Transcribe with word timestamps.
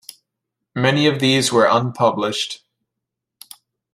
Many 0.73 1.05
of 1.05 1.19
these 1.19 1.51
were 1.51 1.67
unpublished. 1.69 2.63